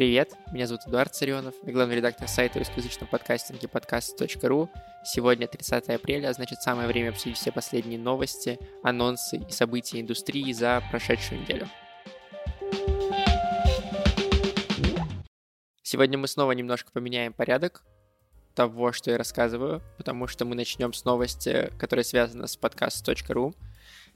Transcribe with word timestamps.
Привет, 0.00 0.32
меня 0.50 0.66
зовут 0.66 0.86
Эдуард 0.86 1.14
Царенов, 1.14 1.54
я 1.62 1.74
главный 1.74 1.96
редактор 1.96 2.26
сайта 2.26 2.58
русскоязычного 2.58 3.10
подкастинга 3.10 3.68
подкаст.ру. 3.68 4.70
Сегодня 5.04 5.46
30 5.46 5.90
апреля, 5.90 6.28
а 6.28 6.32
значит 6.32 6.62
самое 6.62 6.88
время 6.88 7.10
обсудить 7.10 7.36
все 7.36 7.52
последние 7.52 7.98
новости, 7.98 8.58
анонсы 8.82 9.44
и 9.46 9.52
события 9.52 10.00
индустрии 10.00 10.50
за 10.54 10.82
прошедшую 10.90 11.42
неделю. 11.42 11.68
Сегодня 15.82 16.16
мы 16.16 16.28
снова 16.28 16.52
немножко 16.52 16.90
поменяем 16.92 17.34
порядок 17.34 17.82
того, 18.54 18.92
что 18.92 19.10
я 19.10 19.18
рассказываю, 19.18 19.82
потому 19.98 20.26
что 20.28 20.46
мы 20.46 20.54
начнем 20.54 20.94
с 20.94 21.04
новости, 21.04 21.70
которая 21.78 22.04
связана 22.04 22.46
с 22.46 22.56
подкаст.ру. 22.56 23.54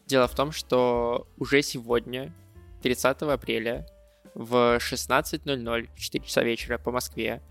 Дело 0.07 0.29
в 0.29 0.35
том, 0.35 0.51
что 0.51 1.29
уже 1.36 1.61
сегодня, 1.61 2.32
30 2.80 3.21
апреля, 3.21 3.86
в 4.34 4.79
16.00, 4.79 5.88
в 5.94 5.98
4 5.98 6.24
часа 6.24 6.43
вечера 6.43 6.79
по 6.79 6.90
Москве, 6.90 7.43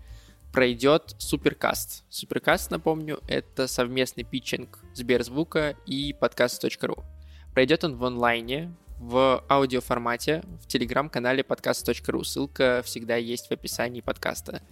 пройдет 0.52 1.14
Суперкаст. 1.18 2.04
Суперкаст, 2.08 2.70
напомню, 2.70 3.20
это 3.26 3.66
совместный 3.66 4.24
питчинг 4.24 4.78
Сберзвука 4.94 5.76
и 5.86 6.12
подкаст.ру. 6.12 7.04
Пройдет 7.52 7.84
он 7.84 7.96
в 7.96 8.04
онлайне, 8.04 8.74
в 8.98 9.44
аудиоформате, 9.48 10.42
в 10.62 10.68
телеграм-канале 10.68 11.42
подкаст.ру. 11.42 12.22
Ссылка 12.22 12.82
всегда 12.84 13.16
есть 13.16 13.48
в 13.48 13.52
описании 13.52 14.00
подкаста. 14.00 14.62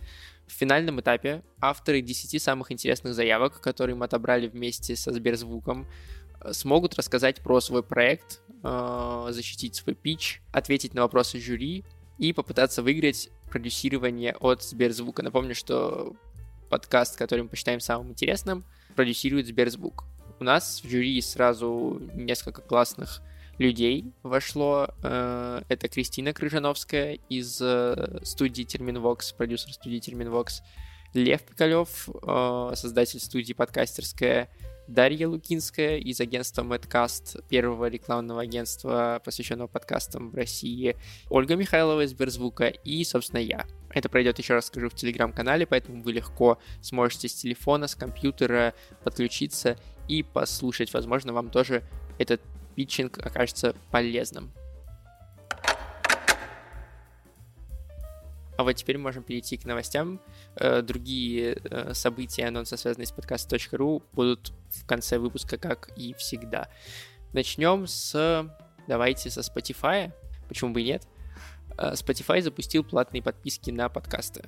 В 0.46 0.52
финальном 0.52 1.00
этапе 1.00 1.42
авторы 1.60 2.00
10 2.00 2.40
самых 2.40 2.70
интересных 2.70 3.14
заявок, 3.14 3.60
которые 3.60 3.96
мы 3.96 4.04
отобрали 4.04 4.46
вместе 4.46 4.94
со 4.96 5.12
Сберзвуком, 5.12 5.86
смогут 6.50 6.94
рассказать 6.94 7.40
про 7.40 7.60
свой 7.60 7.82
проект, 7.82 8.40
э, 8.62 9.26
защитить 9.30 9.76
свой 9.76 9.94
пич, 9.94 10.42
ответить 10.52 10.94
на 10.94 11.02
вопросы 11.02 11.38
жюри 11.38 11.84
и 12.22 12.32
попытаться 12.32 12.84
выиграть 12.84 13.30
продюсирование 13.50 14.36
от 14.38 14.62
Сберзвука. 14.62 15.24
Напомню, 15.24 15.56
что 15.56 16.14
подкаст, 16.70 17.16
который 17.16 17.42
мы 17.42 17.48
посчитаем 17.48 17.80
самым 17.80 18.10
интересным, 18.10 18.64
продюсирует 18.94 19.48
Сберзвук. 19.48 20.04
У 20.38 20.44
нас 20.44 20.82
в 20.84 20.88
жюри 20.88 21.20
сразу 21.20 22.00
несколько 22.14 22.62
классных 22.62 23.22
людей 23.58 24.12
вошло. 24.22 24.94
Э, 25.02 25.62
это 25.68 25.88
Кристина 25.88 26.32
Крыжановская 26.32 27.18
из 27.28 27.60
э, 27.60 28.20
студии 28.22 28.62
Терминвокс, 28.62 29.32
продюсер 29.32 29.72
студии 29.72 29.98
Терминвокс, 29.98 30.62
Лев 31.14 31.42
Пикалев, 31.42 32.08
создатель 32.78 33.18
студии 33.18 33.52
подкастерская, 33.52 34.48
Дарья 34.88 35.28
Лукинская 35.28 35.98
из 35.98 36.20
агентства 36.20 36.62
Madcast, 36.62 37.44
первого 37.48 37.86
рекламного 37.86 38.42
агентства, 38.42 39.20
посвященного 39.24 39.68
подкастам 39.68 40.30
в 40.30 40.34
России, 40.34 40.96
Ольга 41.30 41.56
Михайлова 41.56 42.04
из 42.04 42.10
Сберзвука 42.10 42.66
и, 42.66 43.04
собственно, 43.04 43.40
я. 43.40 43.66
Это 43.90 44.08
пройдет, 44.08 44.38
еще 44.38 44.54
раз 44.54 44.66
скажу, 44.66 44.88
в 44.88 44.94
телеграм-канале, 44.94 45.66
поэтому 45.66 46.02
вы 46.02 46.12
легко 46.12 46.58
сможете 46.80 47.28
с 47.28 47.34
телефона, 47.34 47.86
с 47.86 47.94
компьютера 47.94 48.74
подключиться 49.04 49.78
и 50.08 50.22
послушать. 50.22 50.92
Возможно, 50.92 51.32
вам 51.32 51.50
тоже 51.50 51.82
этот 52.18 52.40
питчинг 52.74 53.18
окажется 53.18 53.74
полезным. 53.90 54.52
А 58.62 58.64
вот 58.64 58.74
теперь 58.74 58.96
можем 58.96 59.24
перейти 59.24 59.56
к 59.56 59.64
новостям. 59.64 60.20
Э, 60.54 60.82
другие 60.82 61.58
э, 61.64 61.94
события, 61.94 62.46
анонсы, 62.46 62.76
связанные 62.76 63.06
с 63.06 63.10
подкаст.ру, 63.10 64.04
будут 64.12 64.52
в 64.70 64.86
конце 64.86 65.18
выпуска, 65.18 65.58
как 65.58 65.90
и 65.96 66.14
всегда. 66.14 66.68
Начнем 67.32 67.88
с... 67.88 68.48
Давайте 68.86 69.30
со 69.30 69.40
Spotify. 69.40 70.12
Почему 70.46 70.72
бы 70.72 70.80
и 70.80 70.84
нет? 70.84 71.08
Э, 71.76 71.94
Spotify 71.94 72.40
запустил 72.40 72.84
платные 72.84 73.20
подписки 73.20 73.72
на 73.72 73.88
подкасты. 73.88 74.44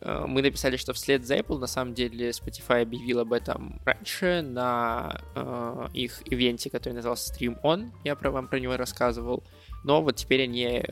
Мы 0.00 0.42
написали, 0.42 0.76
что 0.76 0.92
вслед 0.92 1.24
за 1.24 1.38
Apple, 1.38 1.58
на 1.58 1.68
самом 1.68 1.94
деле, 1.94 2.30
Spotify 2.30 2.82
объявил 2.82 3.20
об 3.20 3.32
этом 3.32 3.80
раньше 3.86 4.42
на 4.42 5.20
э, 5.36 5.86
их 5.94 6.20
ивенте, 6.26 6.68
который 6.68 6.94
назывался 6.94 7.32
Stream 7.32 7.62
On. 7.62 7.90
Я 8.02 8.16
про 8.16 8.32
вам 8.32 8.48
про 8.48 8.58
него 8.58 8.76
рассказывал. 8.76 9.44
Но 9.84 10.02
вот 10.02 10.16
теперь 10.16 10.42
они 10.42 10.82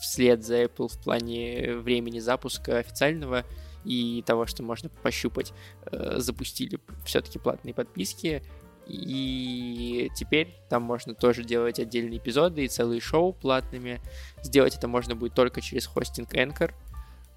вслед 0.00 0.44
за 0.44 0.62
Apple 0.62 0.88
в 0.88 0.98
плане 1.02 1.76
времени 1.76 2.18
запуска 2.18 2.78
официального 2.78 3.44
и 3.84 4.22
того, 4.26 4.46
что 4.46 4.62
можно 4.62 4.88
пощупать, 4.88 5.52
э, 5.90 6.16
запустили 6.18 6.78
все-таки 7.04 7.38
платные 7.38 7.74
подписки. 7.74 8.42
И 8.86 10.10
теперь 10.14 10.54
там 10.68 10.82
можно 10.82 11.14
тоже 11.14 11.42
делать 11.42 11.78
отдельные 11.78 12.18
эпизоды 12.18 12.64
и 12.64 12.68
целые 12.68 13.00
шоу 13.00 13.32
платными. 13.32 14.00
Сделать 14.42 14.76
это 14.76 14.88
можно 14.88 15.14
будет 15.14 15.34
только 15.34 15.60
через 15.60 15.86
хостинг 15.86 16.34
Anchor. 16.34 16.72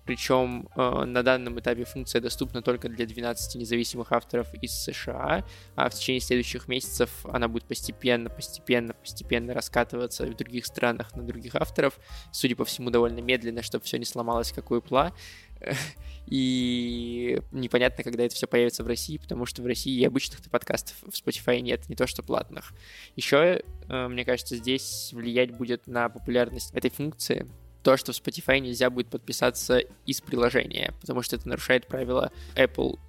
Причем 0.07 0.69
э, 0.73 1.03
на 1.03 1.21
данном 1.21 1.59
этапе 1.59 1.83
функция 1.83 2.21
доступна 2.21 2.61
только 2.61 2.87
для 2.87 3.05
12 3.05 3.55
независимых 3.55 4.13
авторов 4.13 4.47
из 4.53 4.71
США, 4.71 5.43
а 5.75 5.89
в 5.89 5.93
течение 5.93 6.21
следующих 6.21 6.69
месяцев 6.69 7.09
она 7.25 7.49
будет 7.49 7.65
постепенно, 7.65 8.29
постепенно, 8.29 8.93
постепенно 8.93 9.53
раскатываться 9.53 10.25
в 10.25 10.33
других 10.33 10.65
странах 10.65 11.13
на 11.13 11.23
других 11.23 11.55
авторов. 11.55 11.99
Судя 12.31 12.55
по 12.55 12.63
всему, 12.63 12.89
довольно 12.89 13.19
медленно, 13.19 13.61
чтобы 13.61 13.83
все 13.83 13.99
не 13.99 14.05
сломалось, 14.05 14.53
как 14.53 14.71
у 14.71 14.77
Apple. 14.77 15.11
И 16.27 17.41
непонятно, 17.51 18.01
когда 18.03 18.23
это 18.23 18.33
все 18.33 18.47
появится 18.47 18.85
в 18.85 18.87
России, 18.87 19.17
потому 19.17 19.45
что 19.45 19.61
в 19.61 19.65
России 19.65 19.99
и 19.99 20.05
обычных 20.05 20.41
подкастов 20.49 20.95
в 21.01 21.09
Spotify 21.09 21.59
нет, 21.59 21.89
не 21.89 21.95
то 21.95 22.07
что 22.07 22.23
платных. 22.23 22.73
Еще, 23.17 23.61
э, 23.89 24.07
мне 24.07 24.23
кажется, 24.23 24.55
здесь 24.55 25.11
влиять 25.11 25.51
будет 25.51 25.85
на 25.85 26.07
популярность 26.07 26.73
этой 26.73 26.91
функции 26.91 27.45
то, 27.87 27.95
что 27.95 28.11
в 28.11 28.15
Spotify 28.17 28.59
нельзя 28.59 28.89
будет 28.89 29.07
подписаться 29.07 29.77
из 30.05 30.19
приложения, 30.19 30.93
потому 30.99 31.21
что 31.21 31.37
это 31.37 31.47
нарушает 31.47 31.87
правила 31.87 32.33
Apple. 32.53 32.99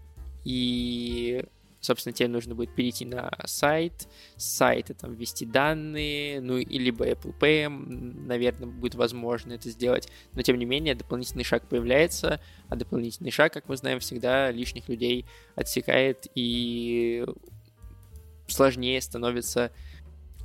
И, 0.44 1.44
собственно, 1.80 2.12
тебе 2.12 2.28
нужно 2.28 2.54
будет 2.54 2.72
перейти 2.76 3.04
на 3.04 3.28
сайт, 3.44 4.06
с 4.36 4.44
сайта 4.44 4.94
там 4.94 5.16
ввести 5.16 5.44
данные, 5.44 6.40
ну, 6.40 6.58
и 6.58 6.78
либо 6.78 7.08
Apple 7.08 7.36
Pay, 7.36 7.68
наверное, 7.68 8.68
будет 8.68 8.94
возможно 8.94 9.54
это 9.54 9.68
сделать. 9.68 10.08
Но, 10.34 10.42
тем 10.42 10.56
не 10.56 10.64
менее, 10.64 10.94
дополнительный 10.94 11.42
шаг 11.42 11.68
появляется, 11.68 12.40
а 12.68 12.76
дополнительный 12.76 13.32
шаг, 13.32 13.52
как 13.52 13.68
мы 13.68 13.76
знаем, 13.76 13.98
всегда 13.98 14.52
лишних 14.52 14.88
людей 14.88 15.26
отсекает 15.56 16.28
и 16.36 17.26
сложнее 18.46 19.00
становится 19.00 19.72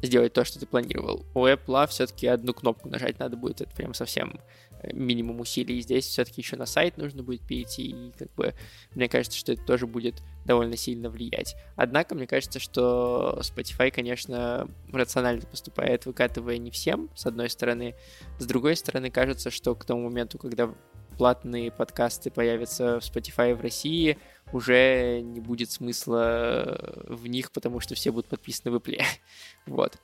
сделать 0.04 0.34
то, 0.34 0.44
что 0.44 0.60
ты 0.60 0.66
планировал. 0.66 1.26
У 1.34 1.46
Apple 1.46 1.88
все-таки 1.88 2.28
одну 2.28 2.54
кнопку 2.54 2.90
нажать 2.90 3.20
надо 3.20 3.38
будет, 3.38 3.62
это 3.62 3.74
прям 3.74 3.94
совсем 3.94 4.40
э, 4.82 4.94
минимум 4.94 5.40
усилий. 5.40 5.82
Здесь 5.82 6.06
все-таки 6.06 6.42
еще 6.42 6.58
на 6.58 6.66
сайт 6.66 6.98
нужно 6.98 7.24
будет 7.24 7.42
перейти, 7.42 7.84
и 7.84 8.12
как 8.18 8.34
бы 8.36 8.54
мне 8.94 9.08
кажется, 9.08 9.38
что 9.38 9.54
это 9.54 9.64
тоже 9.64 9.88
будет 9.88 10.22
довольно 10.46 10.76
сильно 10.76 11.10
влиять. 11.10 11.56
Однако 11.76 12.16
мне 12.16 12.28
кажется, 12.28 12.60
что 12.60 13.40
Spotify, 13.42 13.92
конечно, 13.92 14.68
рационально 14.92 15.42
поступает, 15.42 16.06
выкатывая 16.06 16.58
не 16.58 16.70
всем, 16.70 17.10
с 17.16 17.26
одной 17.26 17.50
стороны. 17.50 17.96
С 18.40 18.46
другой 18.46 18.76
стороны, 18.76 19.10
кажется, 19.10 19.52
что 19.52 19.74
к 19.74 19.86
тому 19.86 20.10
моменту, 20.10 20.38
когда 20.38 20.74
платные 21.18 21.72
подкасты 21.72 22.32
появятся 22.32 23.00
в 23.00 23.04
Spotify 23.04 23.56
в 23.56 23.62
России, 23.62 24.18
уже 24.54 25.22
не 25.22 25.40
будет 25.40 25.72
смысла 25.72 27.04
в 27.08 27.28
них, 27.28 27.52
потому 27.52 27.80
что 27.80 27.96
все 27.96 28.12
будут 28.12 28.28
подписаны 28.28 28.72
в 28.72 28.76
Apple. 28.76 29.02
вот. 29.66 29.98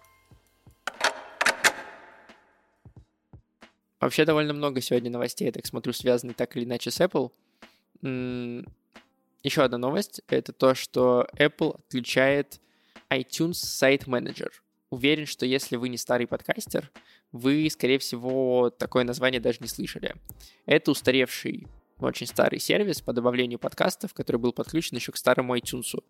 Вообще 4.00 4.26
довольно 4.26 4.54
много 4.54 4.82
сегодня 4.82 5.12
новостей, 5.12 5.46
я 5.46 5.52
так 5.52 5.66
смотрю, 5.66 5.94
связаны 5.94 6.34
так 6.34 6.56
или 6.56 6.64
иначе 6.64 6.90
с 6.90 7.00
Apple. 7.00 7.32
Еще 9.44 9.62
одна 9.62 9.78
новость— 9.78 10.22
это 10.28 10.52
то, 10.52 10.74
что 10.74 11.28
Apple 11.38 11.78
отключает 11.78 12.60
iTunes 13.10 13.52
Site 13.52 14.06
Manager. 14.06 14.50
Уверен, 14.90 15.26
что 15.26 15.46
если 15.46 15.76
вы 15.76 15.90
не 15.90 15.98
старый 15.98 16.28
подкастер, 16.28 16.90
вы, 17.32 17.70
скорее 17.70 18.00
всего, 18.00 18.70
такое 18.72 19.04
название 19.04 19.40
даже 19.40 19.60
не 19.62 19.68
слышали. 19.68 20.16
Это 20.66 20.92
устаревший 20.92 21.68
очень 22.00 22.28
старый 22.28 22.60
сервис 22.60 23.02
по 23.02 23.14
добавлению 23.14 23.60
подкастов, 23.60 24.14
который 24.14 24.38
был 24.38 24.54
подключен 24.54 24.98
еще 24.98 25.12
к 25.12 25.18
старому 25.18 25.58
iTunes. 25.58 26.04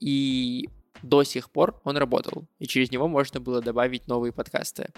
И 0.00 0.68
до 1.02 1.24
сих 1.24 1.50
пор 1.50 1.80
он 1.84 1.96
работал, 1.96 2.44
и 2.58 2.66
через 2.66 2.90
него 2.90 3.08
можно 3.08 3.40
было 3.40 3.60
добавить 3.60 4.06
новые 4.06 4.32
подкасты. 4.32 4.90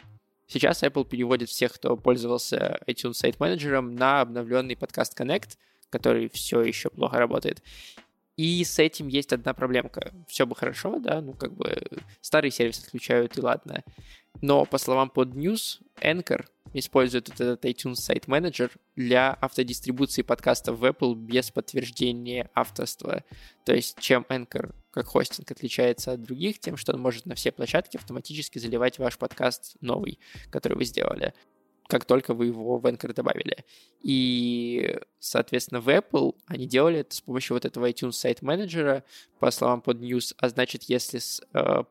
Сейчас 0.47 0.83
Apple 0.83 1.07
переводит 1.09 1.49
всех, 1.49 1.73
кто 1.73 1.97
пользовался 1.97 2.79
iTunes 2.87 3.13
Site 3.13 3.39
Manager 3.39 3.81
на 3.81 4.21
обновленный 4.21 4.77
подкаст 4.77 5.19
Connect, 5.19 5.57
который 5.91 6.29
все 6.29 6.61
еще 6.61 6.91
плохо 6.91 7.19
работает. 7.19 7.63
И 8.37 8.65
с 8.65 8.79
этим 8.79 9.07
есть 9.09 9.33
одна 9.33 9.55
проблемка. 9.55 10.13
Все 10.27 10.45
бы 10.45 10.57
хорошо, 10.57 10.99
да, 10.99 11.21
ну 11.21 11.33
как 11.35 11.53
бы 11.53 11.81
старый 12.21 12.51
сервис 12.51 12.81
отключают 12.81 13.39
и 13.39 13.41
ладно. 13.41 13.85
Но 14.43 14.65
по 14.65 14.79
словам 14.79 15.09
под 15.09 15.29
News, 15.31 15.81
Anchor 16.01 16.45
использует 16.75 17.29
этот 17.29 17.65
iTunes 17.65 17.95
Site 17.95 18.27
Manager 18.27 18.71
для 18.97 19.33
автодистрибуции 19.33 20.23
подкастов 20.23 20.79
в 20.79 20.85
Apple 20.85 21.15
без 21.15 21.51
подтверждения 21.51 22.51
авторства. 22.55 23.25
То 23.65 23.75
есть 23.75 23.99
чем 23.99 24.27
Anchor 24.29 24.75
как 24.91 25.07
хостинг 25.07 25.51
отличается 25.51 26.13
от 26.13 26.23
других, 26.23 26.61
тем, 26.61 26.77
что 26.77 26.93
он 26.93 27.01
может 27.01 27.27
на 27.27 27.35
все 27.35 27.51
площадки 27.51 27.97
автоматически 27.97 28.61
заливать 28.61 28.99
ваш 29.01 29.19
подкаст 29.19 29.75
новый, 29.81 30.21
который 30.51 30.77
вы 30.77 30.85
сделали. 30.85 31.35
как 31.87 32.05
только 32.05 32.35
вы 32.35 32.47
его 32.47 32.79
в 32.79 32.87
Anchor 32.87 33.13
добавили. 33.13 33.65
И, 34.03 34.99
соответственно, 35.19 35.81
в 35.81 35.89
Apple 35.89 36.35
они 36.47 36.67
делали 36.67 37.01
это 37.01 37.15
с 37.15 37.21
помощью 37.21 37.55
вот 37.55 37.65
этого 37.65 37.91
iTunes 37.91 38.13
сайт 38.13 38.43
менеджера, 38.43 39.05
по 39.39 39.51
словам 39.51 39.81
под 39.81 39.99
News, 40.01 40.35
а 40.39 40.49
значит, 40.49 40.85
если 40.85 41.19
с 41.19 41.43
э, 41.53 41.85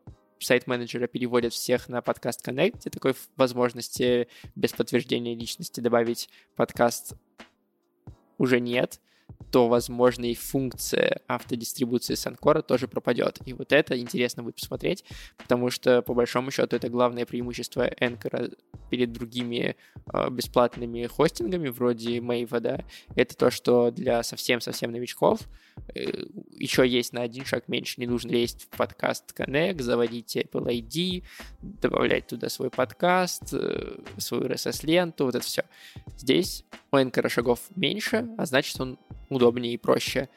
сайт 0.46 0.68
менеджера 0.68 1.08
переводят 1.08 1.54
всех 1.54 1.90
на 1.90 2.02
подкаст 2.02 2.48
Connect, 2.48 2.80
где 2.80 2.90
такой 2.90 3.16
возможности 3.36 4.28
без 4.56 4.74
подтверждения 4.74 5.36
личности 5.36 5.80
добавить 5.80 6.30
подкаст 6.56 7.14
уже 8.38 8.60
нет, 8.60 9.00
то, 9.52 9.68
возможно, 9.68 10.26
и 10.26 10.34
функция 10.34 11.22
автодистрибуции 11.28 12.16
с 12.16 12.26
Анкора 12.26 12.62
тоже 12.62 12.88
пропадет. 12.88 13.40
И 13.46 13.54
вот 13.54 13.72
это 13.72 13.98
интересно 14.00 14.44
будет 14.44 14.56
посмотреть, 14.56 15.04
потому 15.38 15.70
что, 15.70 16.02
по 16.02 16.14
большому 16.14 16.52
счету, 16.52 16.76
это 16.76 16.90
главное 16.90 17.26
преимущество 17.26 17.90
Анкора 18.00 18.50
перед 18.90 19.12
другими 19.12 19.76
э, 20.12 20.30
бесплатными 20.30 21.06
хостингами, 21.06 21.70
вроде 21.70 22.20
Мейва, 22.20 22.60
да, 22.60 22.84
это 23.16 23.38
то, 23.38 23.52
что 23.52 23.92
для 23.92 24.24
совсем-совсем 24.24 24.92
новичков 24.92 25.42
еще 26.52 26.88
есть 26.88 27.14
на 27.14 27.22
один 27.22 27.46
шаг 27.46 27.68
меньше. 27.68 28.00
Не 28.00 28.08
нужно 28.08 28.32
лезть 28.32 28.64
в 28.64 28.78
подкаст 28.78 29.34
Connect, 29.38 29.82
заводить 29.82 30.36
Apple 30.36 30.68
ID, 30.68 31.24
добавлять 31.62 32.28
туда 32.28 32.50
свой 32.50 32.70
подкаст, 32.70 33.54
э, 33.54 33.98
свою 34.18 34.46
RSS-ленту, 34.46 35.26
вот 35.26 35.36
это 35.36 35.46
все. 35.46 35.64
Здесь 36.18 36.66
у 36.92 36.98
Anchor 36.98 37.30
шагов 37.30 37.60
меньше, 37.76 38.28
а 38.38 38.46
значит, 38.46 38.80
он 38.80 38.98
удобнее 39.30 39.74
и 39.74 39.78
проще. 39.78 40.30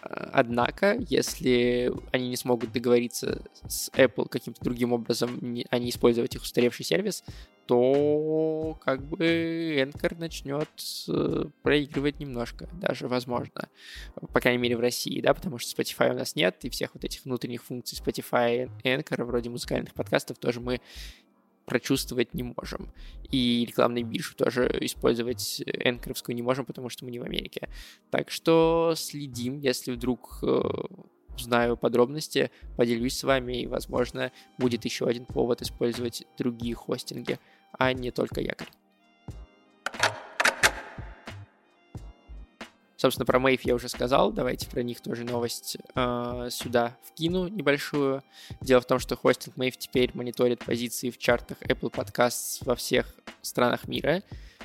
Однако, 0.00 0.96
если 1.08 1.92
они 2.12 2.28
не 2.28 2.36
смогут 2.36 2.72
договориться 2.72 3.42
с 3.66 3.90
Apple 3.90 4.28
каким-то 4.28 4.62
другим 4.62 4.92
образом, 4.92 5.38
а 5.70 5.78
не 5.78 5.90
использовать 5.90 6.34
их 6.34 6.42
устаревший 6.42 6.84
сервис, 6.84 7.24
то 7.66 8.78
как 8.84 9.02
бы 9.02 9.18
Anchor 9.78 10.18
начнет 10.18 10.68
э, 11.08 11.44
проигрывать 11.62 12.20
немножко, 12.20 12.68
даже 12.80 13.08
возможно. 13.08 13.68
По 14.32 14.40
крайней 14.40 14.58
мере 14.58 14.76
в 14.76 14.80
России, 14.80 15.20
да, 15.20 15.34
потому 15.34 15.58
что 15.58 15.80
Spotify 15.80 16.10
у 16.10 16.18
нас 16.18 16.36
нет, 16.36 16.56
и 16.62 16.70
всех 16.70 16.94
вот 16.94 17.04
этих 17.04 17.24
внутренних 17.24 17.62
функций 17.64 17.98
Spotify 17.98 18.70
и 18.82 18.88
Anchor, 18.88 19.24
вроде 19.24 19.50
музыкальных 19.50 19.94
подкастов, 19.94 20.38
тоже 20.38 20.60
мы 20.60 20.80
прочувствовать 21.64 22.34
не 22.34 22.42
можем. 22.42 22.92
И 23.30 23.64
рекламную 23.66 24.04
биржу 24.04 24.34
тоже 24.34 24.70
использовать 24.82 25.62
энкоровскую 25.66 26.36
не 26.36 26.42
можем, 26.42 26.66
потому 26.66 26.88
что 26.90 27.04
мы 27.04 27.10
не 27.10 27.18
в 27.18 27.22
Америке. 27.22 27.68
Так 28.10 28.30
что 28.30 28.94
следим, 28.96 29.58
если 29.58 29.92
вдруг 29.92 30.40
э, 31.38 31.42
знаю 31.42 31.76
подробности, 31.76 32.50
поделюсь 32.76 33.18
с 33.18 33.24
вами, 33.24 33.62
и, 33.62 33.66
возможно, 33.66 34.32
будет 34.58 34.84
еще 34.84 35.06
один 35.06 35.24
повод 35.24 35.62
использовать 35.62 36.26
другие 36.38 36.74
хостинги, 36.74 37.38
а 37.72 37.92
не 37.92 38.10
только 38.10 38.40
якорь. 38.40 38.68
Собственно, 43.04 43.26
про 43.26 43.38
Мэйв 43.38 43.60
я 43.66 43.74
уже 43.74 43.90
сказал, 43.90 44.32
давайте 44.32 44.66
про 44.66 44.82
них 44.82 44.98
тоже 45.02 45.24
новость 45.24 45.76
э, 45.94 46.48
сюда 46.50 46.96
вкину 47.02 47.48
небольшую. 47.48 48.22
Дело 48.62 48.80
в 48.80 48.86
том, 48.86 48.98
что 48.98 49.14
хостинг 49.14 49.58
Мэйв 49.58 49.76
теперь 49.76 50.10
мониторит 50.14 50.64
позиции 50.64 51.10
в 51.10 51.18
чартах 51.18 51.60
Apple 51.60 51.92
Podcasts 51.92 52.62
во 52.64 52.74
всех 52.74 53.14
странах 53.42 53.88
мира. 53.88 54.22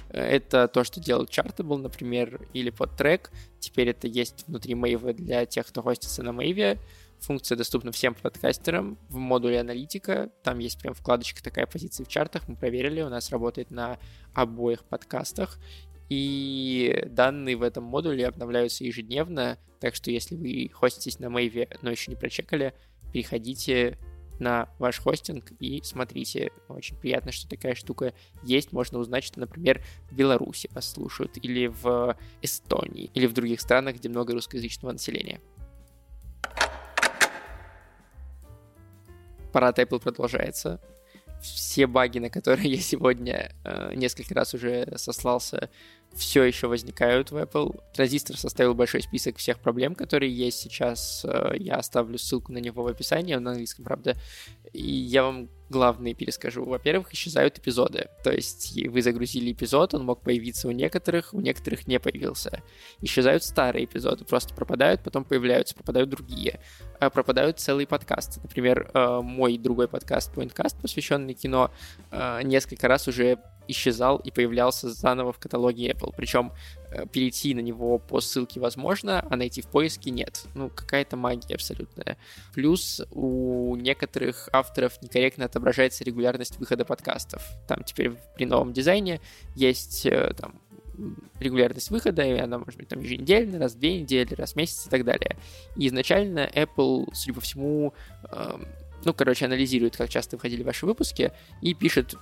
Это 0.10 0.68
то, 0.68 0.84
что 0.84 1.00
делал 1.00 1.26
Chartable, 1.26 1.78
например, 1.78 2.42
или 2.54 2.70
под 2.70 2.96
трек. 2.96 3.32
Теперь 3.60 3.90
это 3.90 4.08
есть 4.08 4.46
внутри 4.48 4.76
Мэйва 4.76 5.14
для 5.14 5.46
тех, 5.46 5.68
кто 5.68 5.82
хостится 5.82 6.24
на 6.24 6.32
Мэйве. 6.32 6.80
Функция 7.20 7.58
доступна 7.58 7.92
всем 7.92 8.16
подкастерам 8.16 8.98
в 9.10 9.18
модуле 9.18 9.60
аналитика. 9.60 10.32
Там 10.42 10.60
есть 10.60 10.80
прям 10.80 10.94
вкладочка 10.94 11.44
такая 11.44 11.66
позиции 11.66 12.04
в 12.04 12.08
чартах. 12.08 12.48
Мы 12.48 12.56
проверили, 12.56 13.02
у 13.02 13.10
нас 13.10 13.30
работает 13.30 13.72
на 13.72 14.00
обоих 14.34 14.84
подкастах. 14.86 15.60
И 16.10 17.04
данные 17.08 17.56
в 17.56 17.62
этом 17.62 17.84
модуле 17.84 18.28
обновляются 18.28 18.84
ежедневно, 18.84 19.60
так 19.80 19.94
что 19.94 20.10
если 20.10 20.36
вы 20.36 20.72
хоститесь 20.74 21.20
на 21.20 21.30
Мэйве, 21.30 21.70
но 21.84 21.92
еще 21.92 22.10
не 22.10 22.18
прочекали, 22.18 22.74
переходите 23.14 24.00
на 24.40 24.70
ваш 24.80 25.00
хостинг 25.00 25.52
и 25.60 25.82
смотрите. 25.84 26.52
Очень 26.68 26.96
приятно, 26.98 27.32
что 27.32 27.48
такая 27.48 27.76
штука 27.76 28.14
есть. 28.44 28.72
Можно 28.72 29.00
узнать, 29.00 29.24
что, 29.24 29.40
например, 29.40 29.84
в 30.10 30.16
Беларуси 30.16 30.70
вас 30.74 30.92
слушают, 30.92 31.38
или 31.42 31.68
в 31.68 32.18
Эстонии, 32.42 33.12
или 33.14 33.26
в 33.26 33.34
других 33.34 33.62
странах, 33.62 33.96
где 33.96 34.10
много 34.10 34.34
русскоязычного 34.34 34.94
населения. 34.94 35.42
Парад 39.52 39.80
Apple 39.80 40.00
продолжается 40.00 40.80
все 41.42 41.88
баги, 41.88 42.20
на 42.20 42.30
которые 42.30 42.70
я 42.74 42.82
сегодня 42.82 43.56
э, 43.64 43.94
несколько 43.96 44.34
раз 44.36 44.54
уже 44.54 44.92
сослался, 44.98 45.70
все 46.16 46.44
еще 46.44 46.68
возникают 46.68 47.32
в 47.32 47.38
Apple. 47.38 47.82
Транзистор 47.94 48.38
составил 48.38 48.74
большой 48.74 49.02
список 49.02 49.38
всех 49.38 49.60
проблем, 49.60 49.96
которые 49.96 50.36
есть 50.36 50.60
сейчас. 50.60 51.26
Э, 51.26 51.52
я 51.56 51.76
оставлю 51.76 52.18
ссылку 52.18 52.52
на 52.52 52.58
него 52.58 52.84
в 52.84 52.88
описании, 52.88 53.36
на 53.36 53.52
английском, 53.52 53.86
правда. 53.86 54.16
И 54.74 54.84
я 54.84 55.24
вам 55.24 55.50
главные 55.70 56.14
перескажу. 56.14 56.66
Во-первых, 56.66 57.14
исчезают 57.14 57.58
эпизоды. 57.60 58.10
То 58.24 58.32
есть 58.32 58.78
вы 58.88 59.02
загрузили 59.02 59.52
эпизод, 59.52 59.94
он 59.94 60.06
мог 60.06 60.22
появиться 60.22 60.68
у 60.68 60.72
некоторых, 60.72 61.34
у 61.34 61.40
некоторых 61.40 61.88
не 61.88 62.00
появился. 62.00 62.62
Исчезают 63.02 63.44
старые 63.44 63.86
эпизоды, 63.86 64.26
просто 64.26 64.54
пропадают, 64.54 65.04
потом 65.04 65.24
появляются, 65.24 65.76
пропадают 65.76 66.10
другие. 66.10 66.60
А 67.00 67.10
пропадают 67.10 67.60
целые 67.60 67.88
подкасты. 67.88 68.40
Например, 68.42 68.90
э, 68.94 69.22
мой 69.22 69.58
другой 69.58 69.88
подкаст, 69.88 70.34
Pointcast, 70.36 70.82
посвященный 70.82 71.34
кино, 71.34 71.72
э, 72.12 72.42
несколько 72.44 72.88
раз 72.88 73.08
уже 73.08 73.38
исчезал 73.70 74.18
и 74.18 74.32
появлялся 74.32 74.90
заново 74.90 75.32
в 75.32 75.40
каталоге 75.40 75.92
Apple. 75.92 76.14
Причем 76.16 76.52
э, 76.52 76.79
перейти 77.12 77.54
на 77.54 77.60
него 77.60 78.00
по 78.00 78.22
ссылке 78.22 78.60
возможно, 78.60 79.26
а 79.30 79.36
найти 79.36 79.62
в 79.62 79.68
поиске 79.68 80.12
нет. 80.12 80.46
Ну, 80.56 80.70
какая-то 80.70 81.18
магия 81.18 81.56
абсолютная. 81.56 82.18
Плюс 82.54 83.02
у 83.12 83.76
некоторых 83.76 84.50
авторов 84.52 85.02
некорректно 85.02 85.46
отображается 85.46 86.04
регулярность 86.04 86.58
выхода 86.58 86.86
подкастов. 86.86 87.44
Там 87.68 87.84
теперь 87.84 88.14
при 88.36 88.46
новом 88.46 88.74
дизайне 88.74 89.22
есть 89.56 90.06
э, 90.06 90.34
там 90.38 90.60
регулярность 91.40 91.92
выхода, 91.92 92.24
и 92.24 92.38
она 92.38 92.60
может 92.60 92.78
быть 92.78 92.90
там 92.90 93.00
еженедельно, 93.00 93.60
раз 93.60 93.74
в 93.74 93.80
две 93.80 94.02
недели, 94.02 94.34
раз 94.34 94.54
в 94.54 94.56
месяц 94.56 94.88
и 94.88 94.90
так 94.90 95.06
далее. 95.06 95.38
И 95.76 95.88
изначально 95.88 96.50
Apple, 96.54 97.08
судя 97.14 97.34
по 97.34 97.42
всему, 97.42 97.94
э, 98.32 98.58
ну, 99.06 99.14
короче, 99.14 99.46
анализирует, 99.46 99.96
как 99.96 100.10
часто 100.10 100.36
выходили 100.36 100.64
ваши 100.64 100.86
выпуски, 100.86 101.32
и 101.62 101.74
пишет 101.74 102.16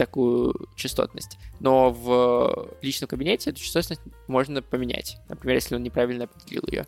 такую 0.00 0.54
частотность. 0.76 1.36
Но 1.60 1.90
в 1.90 2.70
личном 2.80 3.06
кабинете 3.06 3.50
эту 3.50 3.60
частотность 3.60 4.00
можно 4.28 4.62
поменять. 4.62 5.18
Например, 5.28 5.56
если 5.56 5.74
он 5.74 5.82
неправильно 5.82 6.24
определил 6.24 6.62
ее. 6.68 6.86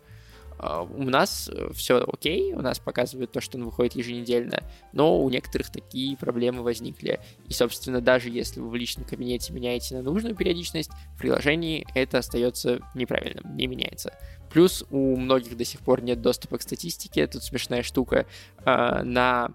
А, 0.57 0.81
у 0.81 1.03
нас 1.03 1.47
все 1.75 2.03
окей, 2.11 2.53
у 2.53 2.61
нас 2.61 2.79
показывает 2.79 3.31
то, 3.31 3.39
что 3.39 3.59
он 3.59 3.65
выходит 3.65 3.93
еженедельно, 3.93 4.63
но 4.93 5.21
у 5.21 5.29
некоторых 5.29 5.69
такие 5.69 6.17
проблемы 6.17 6.63
возникли. 6.63 7.19
И, 7.47 7.53
собственно, 7.53 8.01
даже 8.01 8.31
если 8.31 8.59
вы 8.59 8.69
в 8.69 8.75
личном 8.75 9.05
кабинете 9.05 9.53
меняете 9.53 9.93
на 9.93 10.01
нужную 10.01 10.35
периодичность, 10.35 10.89
в 11.15 11.19
приложении 11.19 11.85
это 11.93 12.17
остается 12.17 12.79
неправильным, 12.95 13.55
не 13.55 13.67
меняется. 13.67 14.17
Плюс 14.51 14.83
у 14.89 15.15
многих 15.17 15.55
до 15.55 15.65
сих 15.65 15.81
пор 15.81 16.01
нет 16.01 16.19
доступа 16.19 16.57
к 16.57 16.63
статистике, 16.63 17.27
тут 17.27 17.43
смешная 17.43 17.83
штука. 17.83 18.25
А, 18.65 19.03
на 19.03 19.51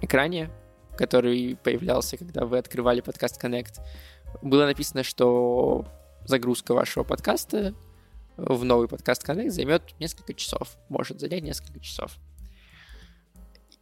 экране 0.00 0.48
который 0.96 1.56
появлялся, 1.62 2.16
когда 2.16 2.46
вы 2.46 2.58
открывали 2.58 3.00
подкаст 3.00 3.42
Connect, 3.42 3.80
было 4.42 4.64
написано, 4.64 5.02
что 5.02 5.86
загрузка 6.24 6.74
вашего 6.74 7.04
подкаста 7.04 7.74
в 8.36 8.64
новый 8.64 8.88
подкаст 8.88 9.28
Connect 9.28 9.50
займет 9.50 9.82
несколько 9.98 10.34
часов, 10.34 10.76
может 10.88 11.20
занять 11.20 11.42
несколько 11.42 11.80
часов. 11.80 12.16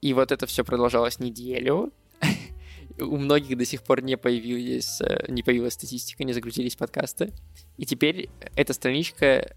И 0.01 0.13
вот 0.15 0.33
это 0.33 0.47
все 0.47 0.65
продолжалось 0.65 1.21
неделю. 1.21 1.93
У 3.01 3.17
многих 3.17 3.57
до 3.57 3.65
сих 3.65 3.83
пор 3.83 4.03
не, 4.03 4.17
появились, 4.17 5.01
э, 5.01 5.27
не 5.29 5.43
появилась 5.43 5.75
статистика, 5.75 6.25
не 6.25 6.33
загрузились 6.33 6.77
подкасты. 6.77 7.33
И 7.79 7.87
теперь 7.87 8.29
эта 8.57 8.73
страничка 8.73 9.55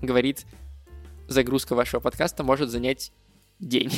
говорит, 0.00 0.46
загрузка 1.28 1.74
вашего 1.74 2.00
подкаста 2.00 2.42
может 2.42 2.70
занять 2.70 3.12
день. 3.60 3.92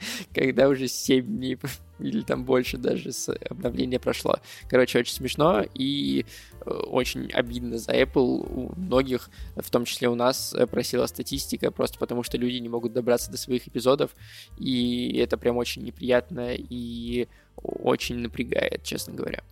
когда 0.34 0.68
уже 0.68 0.88
7 0.88 1.24
дней 1.24 1.58
или 1.98 2.22
там 2.22 2.44
больше 2.44 2.76
даже 2.76 3.12
с 3.12 3.28
обновления 3.48 3.98
прошло. 3.98 4.38
Короче, 4.68 4.98
очень 4.98 5.14
смешно 5.14 5.64
и 5.74 6.24
э, 6.64 6.70
очень 6.70 7.30
обидно 7.32 7.78
за 7.78 7.92
Apple. 7.92 8.20
У 8.20 8.72
многих, 8.78 9.30
в 9.56 9.70
том 9.70 9.84
числе 9.84 10.08
у 10.08 10.14
нас, 10.14 10.54
э, 10.54 10.66
просила 10.66 11.06
статистика, 11.06 11.70
просто 11.70 11.98
потому 11.98 12.22
что 12.22 12.38
люди 12.38 12.56
не 12.56 12.68
могут 12.68 12.92
добраться 12.92 13.30
до 13.30 13.36
своих 13.36 13.68
эпизодов, 13.68 14.14
и 14.58 15.16
это 15.18 15.36
прям 15.36 15.56
очень 15.56 15.82
неприятно 15.82 16.54
и 16.54 17.28
очень 17.56 18.16
напрягает, 18.16 18.82
честно 18.82 19.14
говоря. 19.14 19.42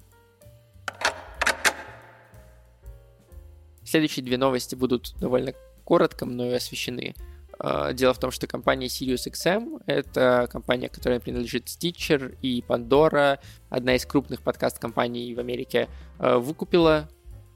Следующие 3.85 4.23
две 4.23 4.37
новости 4.37 4.75
будут 4.75 5.15
довольно 5.19 5.55
коротко 5.85 6.27
мною 6.27 6.57
освещены. 6.57 7.15
Э, 7.61 7.93
дело 7.93 8.15
в 8.15 8.19
том, 8.19 8.31
что 8.31 8.47
компания 8.47 8.87
SiriusXM— 8.87 9.83
это 9.87 10.49
компания, 10.51 10.89
которая 10.89 11.21
принадлежит 11.21 11.67
Stitcher 11.67 12.37
и 12.41 12.61
Pandora, 12.67 13.39
одна 13.69 13.97
из 13.97 14.07
крупных 14.07 14.43
подкаст-компаний 14.43 15.35
в 15.35 15.41
Америке, 15.41 15.89
э, 16.19 16.37
выкупила 16.37 17.09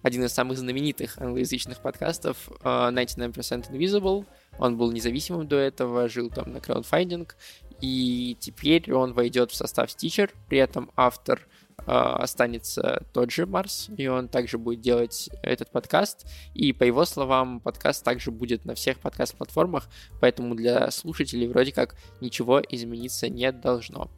один 0.02 0.24
из 0.24 0.32
самых 0.32 0.58
знаменитых 0.58 1.16
англоязычных 1.18 1.80
подкастов 1.80 2.48
99% 2.64 3.70
Invisible. 3.70 4.26
Он 4.58 4.76
был 4.76 4.90
независимым 4.90 5.46
до 5.46 5.56
этого, 5.56 6.08
жил 6.08 6.28
там 6.28 6.52
на 6.52 6.60
краудфандинг, 6.60 7.36
и 7.80 8.36
теперь 8.40 8.92
он 8.92 9.12
войдет 9.12 9.50
в 9.50 9.54
состав 9.54 9.90
Stitcher, 9.90 10.30
при 10.48 10.58
этом 10.58 10.90
автор 10.96 11.40
а, 11.40 11.46
останется 11.84 13.04
тот 13.12 13.30
же 13.30 13.46
Марс, 13.46 13.90
и 13.96 14.06
он 14.06 14.28
также 14.28 14.58
будет 14.58 14.80
делать 14.80 15.30
этот 15.42 15.70
подкаст. 15.70 16.26
И 16.54 16.72
по 16.72 16.84
его 16.84 17.04
словам, 17.04 17.60
подкаст 17.60 18.04
также 18.04 18.30
будет 18.30 18.64
на 18.64 18.74
всех 18.74 18.98
подкаст-платформах, 19.00 19.88
поэтому 20.20 20.54
для 20.54 20.90
слушателей 20.90 21.48
вроде 21.48 21.72
как 21.72 21.96
ничего 22.20 22.60
измениться 22.68 23.28
не 23.28 23.50
должно. 23.52 24.10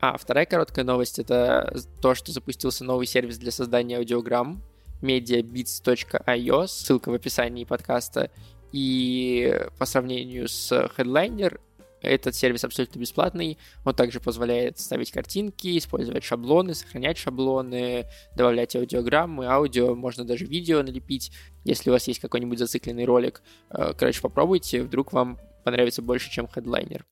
А 0.00 0.16
вторая 0.18 0.46
короткая 0.46 0.84
новость 0.84 1.20
это 1.20 1.72
то, 2.00 2.16
что 2.16 2.32
запустился 2.32 2.82
новый 2.84 3.06
сервис 3.06 3.38
для 3.38 3.52
создания 3.52 3.98
аудиограмм 3.98 4.60
mediabits.io, 5.00 6.66
ссылка 6.66 7.10
в 7.10 7.14
описании 7.14 7.64
подкаста. 7.64 8.30
И 8.72 9.60
по 9.78 9.84
сравнению 9.84 10.48
с 10.48 10.72
Headliner, 10.72 11.60
этот 12.02 12.34
сервис 12.34 12.64
абсолютно 12.64 12.98
бесплатный. 12.98 13.58
Он 13.84 13.94
также 13.94 14.20
позволяет 14.20 14.78
ставить 14.78 15.10
картинки, 15.10 15.78
использовать 15.78 16.24
шаблоны, 16.24 16.74
сохранять 16.74 17.18
шаблоны, 17.18 18.06
добавлять 18.36 18.76
аудиограммы, 18.76 19.46
аудио, 19.46 19.94
можно 19.94 20.24
даже 20.24 20.44
видео 20.44 20.82
налепить, 20.82 21.32
если 21.64 21.90
у 21.90 21.92
вас 21.92 22.06
есть 22.08 22.20
какой-нибудь 22.20 22.58
зацикленный 22.58 23.04
ролик. 23.04 23.42
Э, 23.70 23.92
короче, 23.96 24.20
попробуйте, 24.20 24.82
вдруг 24.82 25.12
вам 25.12 25.38
понравится 25.64 26.02
больше, 26.02 26.30
чем 26.30 26.48
хедлайнер. 26.48 27.04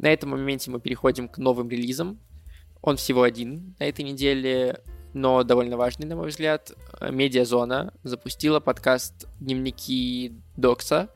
На 0.00 0.06
этом 0.06 0.30
моменте 0.30 0.70
мы 0.70 0.80
переходим 0.80 1.28
к 1.28 1.36
новым 1.36 1.68
релизам. 1.68 2.18
Он 2.80 2.96
всего 2.96 3.22
один 3.22 3.76
на 3.78 3.84
этой 3.84 4.02
неделе 4.02 4.82
но 5.14 5.42
довольно 5.42 5.76
важный, 5.76 6.06
на 6.06 6.16
мой 6.16 6.28
взгляд. 6.28 6.72
Медиазона 7.00 7.92
запустила 8.02 8.60
подкаст 8.60 9.26
«Дневники 9.40 10.32
Докса». 10.56 11.08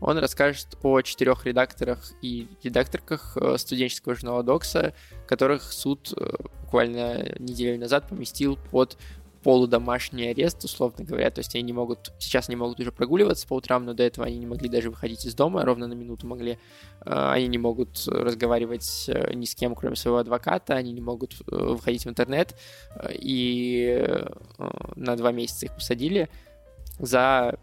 Он 0.00 0.18
расскажет 0.18 0.76
о 0.82 1.00
четырех 1.00 1.46
редакторах 1.46 2.12
и 2.20 2.48
редакторках 2.62 3.36
э, 3.40 3.56
студенческого 3.56 4.14
журнала 4.14 4.42
Докса, 4.42 4.92
которых 5.26 5.72
суд 5.72 6.12
э, 6.16 6.30
буквально 6.62 7.34
неделю 7.38 7.80
назад 7.80 8.08
поместил 8.08 8.58
под 8.70 8.98
полудомашний 9.44 10.28
арест, 10.28 10.64
условно 10.64 11.04
говоря, 11.04 11.30
то 11.30 11.40
есть 11.40 11.54
они 11.54 11.62
не 11.64 11.74
могут, 11.74 12.12
сейчас 12.18 12.48
не 12.48 12.56
могут 12.56 12.80
уже 12.80 12.90
прогуливаться 12.90 13.46
по 13.46 13.54
утрам, 13.54 13.84
но 13.84 13.92
до 13.92 14.02
этого 14.02 14.26
они 14.26 14.38
не 14.38 14.46
могли 14.46 14.70
даже 14.70 14.88
выходить 14.90 15.26
из 15.26 15.34
дома, 15.34 15.64
ровно 15.64 15.86
на 15.86 15.92
минуту 15.92 16.26
могли, 16.26 16.52
э, 16.52 16.56
они 17.04 17.46
не 17.48 17.58
могут 17.58 18.02
разговаривать 18.06 19.04
э, 19.08 19.34
ни 19.34 19.44
с 19.44 19.54
кем, 19.54 19.74
кроме 19.74 19.96
своего 19.96 20.18
адвоката, 20.18 20.74
они 20.74 20.92
не 20.92 21.02
могут 21.02 21.34
э, 21.34 21.54
выходить 21.54 22.06
в 22.06 22.08
интернет, 22.08 22.56
и 23.10 24.24
на 24.96 25.16
два 25.16 25.30
месяца 25.30 25.66
их 25.66 25.74
посадили 25.74 26.30
за 26.98 27.58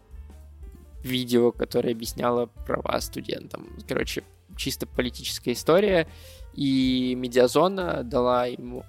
видео, 1.02 1.50
которое 1.50 1.90
объясняло 1.90 2.46
права 2.64 3.00
студентам. 3.00 3.68
Короче, 3.88 4.22
чисто 4.56 4.86
политическая 4.86 5.52
история, 5.52 6.06
и 6.54 7.14
Медиазона 7.16 8.04
дала 8.04 8.46
ему 8.46 8.84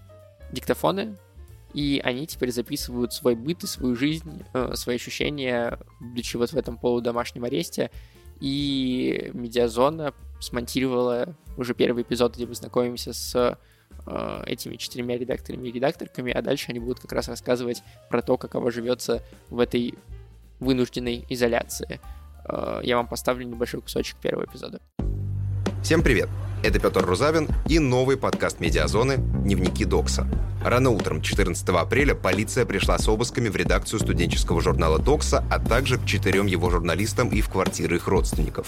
диктофоны, 0.51 1.17
и 1.74 2.01
они 2.03 2.27
теперь 2.27 2.51
записывают 2.51 3.13
свой 3.13 3.36
быт 3.36 3.63
и 3.63 3.68
свою 3.68 3.96
жизнь, 3.96 4.44
э, 4.53 4.75
свои 4.75 4.96
ощущения, 4.96 5.80
будучи 6.00 6.38
вот 6.38 6.51
в 6.51 6.58
этом 6.58 6.77
полудомашнем 6.77 7.44
аресте. 7.44 7.89
И 8.39 9.32
Медиазона 9.34 10.13
смонтировала 10.39 11.36
уже 11.58 11.74
первый 11.74 12.03
эпизод, 12.03 12.36
где 12.36 12.46
мы 12.46 12.56
знакомимся 12.56 13.13
с 13.13 13.58
э, 14.06 14.44
этими 14.46 14.75
четырьмя 14.75 15.18
редакторами 15.18 15.70
и 15.70 15.72
редакторками, 15.72 16.32
а 16.32 16.42
дальше 16.42 16.68
они 16.70 16.80
будут 16.80 17.00
как 17.00 17.13
раз 17.13 17.27
рассказывать 17.27 17.84
про 18.10 18.22
то, 18.22 18.38
каково 18.38 18.72
живется 18.72 19.24
в 19.50 19.60
этой 19.60 19.96
вынужденной 20.60 21.25
изоляции. 21.30 22.00
Э, 22.48 22.82
я 22.84 22.98
вам 22.98 23.08
поставлю 23.08 23.46
небольшой 23.48 23.82
кусочек 23.82 24.18
первого 24.18 24.46
эпизода. 24.46 24.80
Всем 25.84 26.02
привет! 26.02 26.30
Это 26.63 26.80
Петр 26.80 27.06
Рузавин 27.06 27.50
и 27.68 27.78
новый 27.78 28.16
подкаст 28.16 28.62
«Медиазоны. 28.62 29.18
Дневники 29.18 29.84
Докса». 29.84 30.25
Рано 30.63 30.92
утром 30.92 31.22
14 31.22 31.68
апреля 31.68 32.16
полиция 32.16 32.66
пришла 32.66 32.98
с 32.98 33.10
обысками 33.10 33.50
в 33.50 33.58
редакцию 33.58 34.00
студенческого 34.00 34.62
журнала 34.62 34.98
«Докса», 34.98 35.44
а 35.52 35.60
также 35.60 35.98
к 35.98 36.06
четырем 36.06 36.46
его 36.46 36.70
журналистам 36.70 37.28
и 37.28 37.42
в 37.42 37.50
квартиры 37.50 37.98
их 37.98 38.08
родственников. 38.08 38.68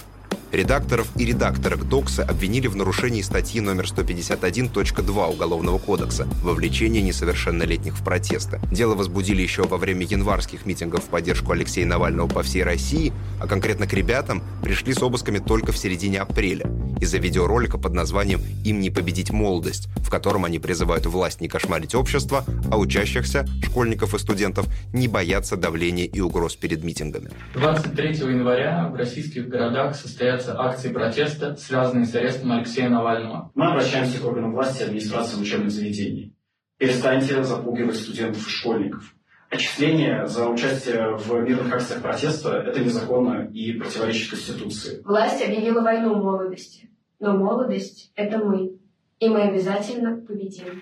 Редакторов 0.51 1.07
и 1.15 1.23
редакторок 1.23 1.87
Докса 1.87 2.23
обвинили 2.23 2.67
в 2.67 2.75
нарушении 2.75 3.21
статьи 3.21 3.61
номер 3.61 3.85
151.2 3.85 5.33
Уголовного 5.33 5.77
кодекса 5.77 6.27
«Вовлечение 6.43 7.01
несовершеннолетних 7.01 7.97
в 7.97 8.03
протесты». 8.03 8.59
Дело 8.71 8.93
возбудили 8.95 9.41
еще 9.41 9.63
во 9.63 9.77
время 9.77 10.05
январских 10.05 10.65
митингов 10.65 11.05
в 11.05 11.07
поддержку 11.07 11.53
Алексея 11.53 11.85
Навального 11.85 12.27
по 12.27 12.43
всей 12.43 12.63
России, 12.63 13.13
а 13.39 13.47
конкретно 13.47 13.87
к 13.87 13.93
ребятам 13.93 14.43
пришли 14.61 14.93
с 14.93 15.01
обысками 15.01 15.39
только 15.39 15.71
в 15.71 15.77
середине 15.77 16.19
апреля 16.19 16.69
из-за 16.99 17.17
видеоролика 17.17 17.77
под 17.77 17.93
названием 17.93 18.41
«Им 18.63 18.79
не 18.79 18.89
победить 18.89 19.31
молодость», 19.31 19.87
в 19.97 20.09
котором 20.09 20.45
они 20.45 20.59
призывают 20.59 21.05
власть 21.05 21.41
не 21.41 21.47
кошмарить 21.47 21.95
общество, 21.95 22.43
а 22.71 22.77
учащихся, 22.77 23.45
школьников 23.63 24.13
и 24.13 24.19
студентов, 24.19 24.67
не 24.93 25.07
бояться 25.07 25.57
давления 25.57 26.05
и 26.05 26.19
угроз 26.19 26.55
перед 26.55 26.83
митингами. 26.83 27.29
23 27.53 28.09
января 28.09 28.89
в 28.89 28.95
российских 28.95 29.47
городах 29.47 29.95
состоятся 29.95 30.59
акции 30.59 30.89
протеста, 30.89 31.55
связанные 31.55 32.05
с 32.05 32.15
арестом 32.15 32.51
Алексея 32.51 32.89
Навального. 32.89 33.51
Мы 33.55 33.67
обращаемся 33.71 34.19
к 34.19 34.25
органам 34.25 34.53
власти 34.53 34.81
и 34.81 34.85
администрации 34.85 35.39
учебных 35.41 35.71
заведений. 35.71 36.35
Перестаньте 36.77 37.43
запугивать 37.43 37.95
студентов 37.95 38.45
и 38.45 38.49
школьников. 38.49 39.15
Отчисление 39.49 40.27
за 40.27 40.49
участие 40.49 41.15
в 41.15 41.31
мирных 41.41 41.73
акциях 41.73 42.01
протеста– 42.01 42.57
это 42.67 42.79
незаконно 42.79 43.47
и 43.53 43.73
противоречит 43.73 44.31
Конституции. 44.31 45.01
Власть 45.03 45.43
объявила 45.43 45.81
войну 45.81 46.15
молодости. 46.15 46.89
Но 47.19 47.37
молодость– 47.37 48.11
это 48.15 48.39
мы. 48.39 48.77
И 49.19 49.29
мы 49.29 49.43
обязательно 49.43 50.17
победим. 50.17 50.81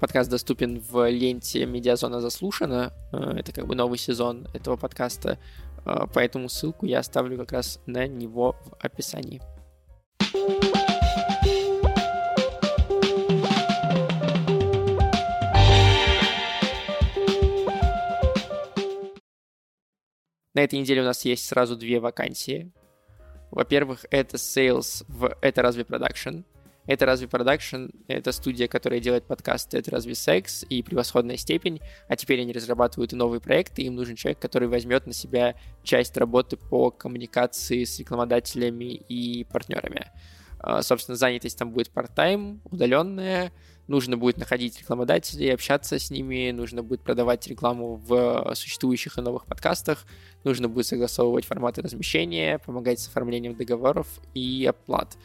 Подкаст 0.00 0.28
доступен 0.28 0.80
в 0.80 1.08
ленте 1.08 1.64
«Медиазона 1.64 2.20
заслушана». 2.20 2.92
Э, 3.12 3.34
это 3.38 3.52
как 3.52 3.68
бы 3.68 3.76
новый 3.76 3.98
сезон 3.98 4.48
этого 4.52 4.76
подкаста, 4.76 5.38
э, 5.86 5.90
поэтому 6.12 6.48
ссылку 6.48 6.86
я 6.86 6.98
оставлю 6.98 7.38
как 7.38 7.52
раз 7.52 7.78
на 7.86 8.08
него 8.08 8.56
в 8.64 8.84
описании. 8.84 9.40
На 20.54 20.60
этой 20.60 20.78
неделе 20.78 21.00
у 21.00 21.04
нас 21.04 21.24
есть 21.24 21.46
сразу 21.46 21.76
две 21.76 21.98
вакансии. 21.98 22.70
Во-первых, 23.50 24.04
это 24.10 24.36
sales 24.36 25.04
в 25.08 25.36
«Это 25.40 25.62
разве 25.62 25.84
продакшн», 25.84 26.40
это 26.86 27.06
разве 27.06 27.28
продакшн, 27.28 27.86
это 28.08 28.32
студия, 28.32 28.66
которая 28.66 28.98
делает 28.98 29.24
подкасты 29.24 29.78
«Это 29.78 29.90
разве 29.92 30.14
секс» 30.14 30.64
и 30.68 30.82
«Превосходная 30.82 31.36
степень», 31.36 31.80
а 32.08 32.16
теперь 32.16 32.40
они 32.40 32.52
разрабатывают 32.52 33.12
и 33.12 33.16
новые 33.16 33.40
проекты, 33.40 33.82
им 33.82 33.94
нужен 33.94 34.16
человек, 34.16 34.40
который 34.40 34.68
возьмет 34.68 35.06
на 35.06 35.12
себя 35.12 35.54
часть 35.84 36.16
работы 36.16 36.56
по 36.56 36.90
коммуникации 36.90 37.84
с 37.84 37.98
рекламодателями 37.98 38.94
и 38.94 39.44
партнерами. 39.44 40.10
А, 40.58 40.82
собственно, 40.82 41.16
занятость 41.16 41.58
там 41.58 41.70
будет 41.70 41.90
part-time, 41.92 42.60
удаленная, 42.64 43.52
нужно 43.92 44.16
будет 44.16 44.38
находить 44.38 44.80
рекламодателей, 44.80 45.52
общаться 45.52 45.98
с 45.98 46.10
ними, 46.10 46.50
нужно 46.50 46.82
будет 46.82 47.02
продавать 47.02 47.46
рекламу 47.46 47.96
в 47.96 48.54
существующих 48.54 49.18
и 49.18 49.20
новых 49.20 49.44
подкастах, 49.44 50.06
нужно 50.44 50.68
будет 50.68 50.86
согласовывать 50.86 51.44
форматы 51.44 51.82
размещения, 51.82 52.58
помогать 52.58 53.00
с 53.00 53.08
оформлением 53.08 53.54
договоров 53.54 54.06
и 54.32 54.66
оплат. 54.68 55.18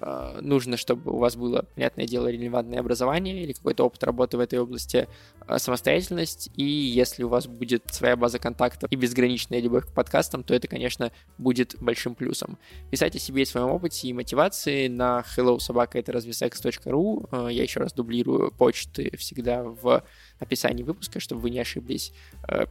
Э, 0.00 0.38
нужно, 0.40 0.76
чтобы 0.76 1.12
у 1.12 1.18
вас 1.18 1.36
было, 1.36 1.66
понятное 1.74 2.06
дело, 2.06 2.28
релевантное 2.28 2.80
образование 2.80 3.42
или 3.42 3.52
какой-то 3.52 3.84
опыт 3.84 4.02
работы 4.04 4.36
в 4.36 4.40
этой 4.40 4.58
области, 4.58 5.08
э, 5.46 5.58
самостоятельность, 5.58 6.50
и 6.56 6.64
если 6.64 7.22
у 7.22 7.28
вас 7.28 7.46
будет 7.46 7.82
своя 7.92 8.16
база 8.16 8.38
контактов 8.38 8.90
и 8.90 8.96
безграничная 8.96 9.60
любовь 9.60 9.86
к 9.86 9.92
подкастам, 9.92 10.42
то 10.42 10.54
это, 10.54 10.68
конечно, 10.68 11.12
будет 11.38 11.76
большим 11.80 12.14
плюсом. 12.14 12.58
Писайте 12.90 13.18
себе 13.18 13.42
о 13.42 13.46
своем 13.46 13.68
опыте 13.68 14.08
и 14.08 14.12
мотивации 14.12 14.88
на 14.88 15.24
hello 15.36 15.58
собака 15.58 15.98
это 15.98 16.12
разве 16.12 16.32
э, 16.32 17.48
Я 17.50 17.62
еще 17.62 17.80
раз 17.80 17.92
дублирую 17.92 18.52
почты 18.52 19.16
всегда 19.16 19.62
в 19.62 20.04
описании 20.38 20.82
выпуска, 20.82 21.20
чтобы 21.20 21.42
вы 21.42 21.50
не 21.50 21.60
ошиблись. 21.60 22.12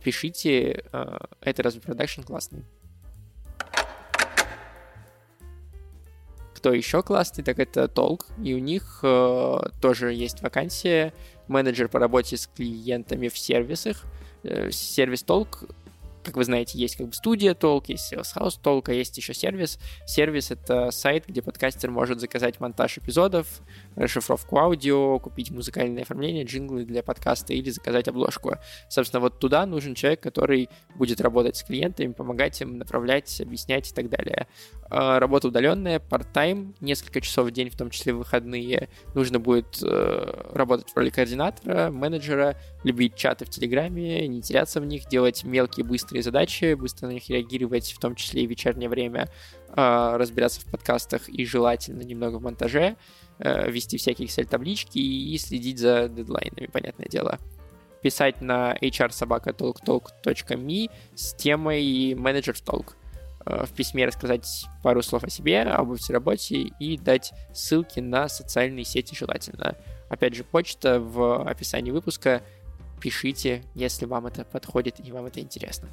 Пишите, 0.03 0.83
это 1.41 1.63
разве 1.63 1.81
продакшн 1.81 2.21
классный. 2.21 2.63
Кто 6.63 6.71
еще 6.71 7.03
классный, 7.03 7.43
так 7.43 7.59
это 7.59 7.89
Толк, 7.89 8.27
и 8.41 8.53
у 8.53 8.57
них 8.57 9.01
э, 9.03 9.59
тоже 9.81 10.13
есть 10.13 10.41
вакансия 10.41 11.13
менеджер 11.49 11.89
по 11.89 11.99
работе 11.99 12.37
с 12.37 12.47
клиентами 12.47 13.27
в 13.27 13.37
сервисах. 13.37 14.05
Э, 14.43 14.71
сервис 14.71 15.23
Толк 15.23 15.65
как 16.23 16.37
вы 16.37 16.45
знаете, 16.45 16.79
есть 16.79 16.95
как 16.95 17.07
бы 17.07 17.13
студия 17.13 17.53
Толк, 17.53 17.89
есть 17.89 18.13
Sales 18.13 18.33
House 18.37 18.57
Толк, 18.63 18.87
а 18.87 18.93
есть 18.93 19.17
еще 19.17 19.33
сервис. 19.33 19.77
Сервис— 20.07 20.51
это 20.51 20.89
сайт, 20.91 21.25
где 21.27 21.41
подкастер 21.41 21.91
может 21.91 22.21
заказать 22.21 22.61
монтаж 22.61 22.97
эпизодов, 22.97 23.47
расшифровку 23.95 24.57
аудио, 24.57 25.19
купить 25.19 25.51
музыкальное 25.51 26.03
оформление, 26.03 26.45
джинглы 26.45 26.85
для 26.85 27.03
подкаста 27.03 27.53
или 27.53 27.69
заказать 27.69 28.07
обложку. 28.07 28.55
Собственно, 28.89 29.19
вот 29.21 29.39
туда 29.39 29.65
нужен 29.65 29.95
человек, 29.95 30.21
который 30.21 30.69
будет 30.95 31.21
работать 31.21 31.57
с 31.57 31.63
клиентами, 31.63 32.11
помогать 32.11 32.61
им, 32.61 32.77
направлять, 32.77 33.41
объяснять 33.41 33.91
и 33.91 33.93
так 33.93 34.09
далее. 34.09 34.47
А, 34.89 35.19
работа 35.19 35.47
удаленная, 35.47 35.99
part-time, 35.99 36.75
несколько 36.79 37.21
часов 37.21 37.47
в 37.47 37.51
день, 37.51 37.69
в 37.69 37.77
том 37.77 37.89
числе 37.89 38.13
выходные. 38.13 38.89
Нужно 39.15 39.39
будет 39.39 39.81
э, 39.81 40.49
работать 40.53 40.89
в 40.91 40.97
роли 40.97 41.09
координатора, 41.09 41.89
менеджера, 41.89 42.57
любить 42.83 43.15
чаты 43.15 43.45
в 43.45 43.49
Телеграме, 43.49 44.27
не 44.27 44.41
теряться 44.41 44.79
в 44.81 44.85
них, 44.85 45.07
делать 45.07 45.43
мелкие 45.43 45.85
быстрые 45.85 46.21
задачи, 46.21 46.73
быстро 46.73 47.07
на 47.07 47.11
них 47.11 47.29
реагировать, 47.29 47.91
в 47.91 47.99
том 47.99 48.15
числе 48.15 48.43
и 48.43 48.47
в 48.47 48.49
вечернее 48.49 48.89
время, 48.89 49.29
э, 49.69 50.15
разбираться 50.15 50.61
в 50.61 50.65
подкастах 50.65 51.27
и 51.27 51.45
желательно 51.45 52.01
немного 52.01 52.37
в 52.37 52.43
монтаже, 52.43 52.95
вести 53.39 53.97
всякие 53.97 54.27
Excel-таблички 54.27 54.99
и 54.99 55.37
следить 55.37 55.79
за 55.79 56.07
дедлайнами, 56.07 56.67
понятное 56.67 57.07
дело 57.07 57.39
писать 58.03 58.41
на 58.41 58.75
hrsobaka.talktalk.me 58.75 60.91
с 61.15 61.33
темой 61.33 62.13
менеджер 62.15 62.53
в 62.53 62.61
толк. 62.61 62.95
Э, 63.45 63.65
в 63.65 63.71
письме 63.71 64.05
рассказать 64.05 64.65
пару 64.83 65.01
слов 65.01 65.23
о 65.23 65.29
себе, 65.29 65.61
об 65.61 65.89
офисе 65.89 66.13
работе 66.13 66.71
и 66.79 66.97
дать 66.97 67.33
ссылки 67.53 67.99
на 67.99 68.29
социальные 68.29 68.85
сети 68.85 69.15
желательно. 69.15 69.75
Опять 70.09 70.35
же, 70.35 70.43
почта 70.43 70.99
в 70.99 71.49
описании 71.49 71.89
выпуска. 71.91 72.43
Пишите, 73.01 73.63
если 73.73 74.05
вам 74.05 74.27
это 74.27 74.45
подходит 74.45 75.05
и 75.05 75.11
вам 75.11 75.25
это 75.25 75.41
интересно. 75.41 75.89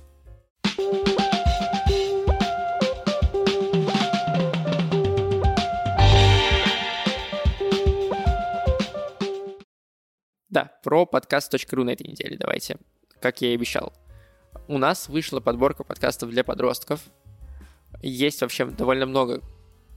Да, 10.51 10.73
про 10.83 11.07
подкаст.ру 11.07 11.85
на 11.85 11.91
этой 11.91 12.09
неделе 12.09 12.37
давайте. 12.37 12.77
Как 13.21 13.41
я 13.41 13.53
и 13.53 13.55
обещал. 13.55 13.93
У 14.67 14.79
нас 14.79 15.09
вышла 15.09 15.39
подборка 15.39 15.85
подкастов 15.85 16.31
для 16.31 16.43
подростков, 16.43 17.01
есть 18.03 18.41
вообще 18.41 18.65
довольно 18.65 19.07
много 19.07 19.43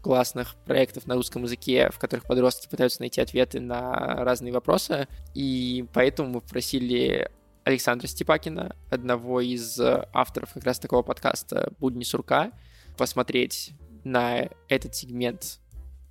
классных 0.04 0.56
проектов 0.66 1.08
на 1.08 1.16
русском 1.16 1.44
языке, 1.44 1.90
в 1.92 1.98
которых 1.98 2.26
подростки 2.26 2.68
пытаются 2.70 3.02
найти 3.02 3.20
ответы 3.20 3.60
на 3.62 4.24
разные 4.24 4.54
вопросы. 4.54 5.08
И 5.34 5.86
поэтому 5.92 6.30
мы 6.30 6.42
попросили 6.42 7.32
Александра 7.64 8.06
Степакина, 8.08 8.76
одного 8.92 9.42
из 9.42 9.80
авторов 9.80 10.54
как 10.54 10.66
раз 10.66 10.78
такого 10.78 11.02
подкаста 11.02 11.74
«Будни 11.80 12.04
сурка», 12.04 12.52
посмотреть 12.96 13.72
на 14.04 14.50
этот 14.68 14.94
сегмент 14.94 15.60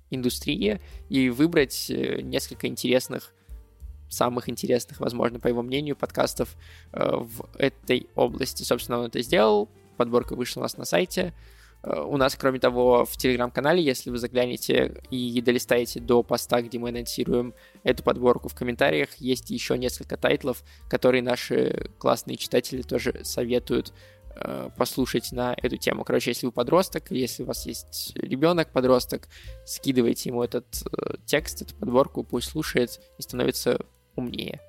индустрии 0.09 0.81
и 1.07 1.29
выбрать 1.29 1.85
несколько 1.89 2.67
интересных 2.67 3.33
самых 4.09 4.49
интересных, 4.49 4.99
возможно, 4.99 5.39
по 5.39 5.47
его 5.47 5.61
мнению, 5.61 5.95
подкастов 5.95 6.55
э, 6.91 7.15
в 7.15 7.49
этой 7.57 8.07
области. 8.15 8.63
Собственно, 8.63 8.99
он 8.99 9.05
это 9.05 9.21
сделал. 9.21 9.69
Подборка 9.97 10.35
вышла 10.35 10.61
у 10.61 10.63
нас 10.63 10.77
на 10.77 10.85
сайте. 10.85 11.33
Э, 11.83 12.01
у 12.01 12.17
нас, 12.17 12.35
кроме 12.35 12.59
того, 12.59 13.05
в 13.05 13.17
телеграм-канале, 13.17 13.83
если 13.83 14.09
вы 14.09 14.17
заглянете 14.17 15.01
и 15.09 15.41
долистаете 15.41 15.99
до 15.99 16.23
поста, 16.23 16.61
где 16.61 16.79
мы 16.79 16.89
анонсируем 16.89 17.53
эту 17.83 18.03
подборку 18.03 18.49
в 18.49 18.55
комментариях, 18.55 19.09
есть 19.17 19.49
еще 19.49 19.77
несколько 19.77 20.17
тайтлов, 20.17 20.63
которые 20.89 21.21
наши 21.21 21.91
классные 21.97 22.37
читатели 22.37 22.81
тоже 22.81 23.21
советуют 23.23 23.93
э, 24.35 24.69
послушать 24.77 25.31
на 25.31 25.55
эту 25.61 25.77
тему. 25.77 26.03
Короче, 26.05 26.31
если 26.31 26.45
вы 26.45 26.51
подросток, 26.51 27.11
если 27.11 27.43
у 27.43 27.47
вас 27.47 27.65
есть 27.65 28.13
ребенок 28.15 28.71
подросток, 28.71 29.27
скидывайте 29.65 30.29
ему 30.29 30.41
этот 30.41 30.65
э, 30.91 31.15
текст, 31.25 31.63
эту 31.63 31.75
подборку, 31.75 32.23
пусть 32.23 32.49
слушает 32.49 33.01
и 33.17 33.21
становится 33.21 33.85
умнее. 34.15 34.59